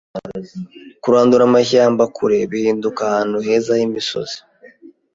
[1.03, 4.37] Kurandura amashyamba kure bihinduka ahantu heza h'imisozi.